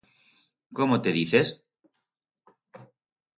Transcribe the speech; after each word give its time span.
Cómo 0.77 0.99
te 1.03 1.11
dices? 1.17 1.51